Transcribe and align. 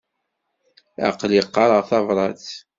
Aql-i 1.07 1.41
qqareɣ 1.47 1.81
tabrat. 1.89 2.45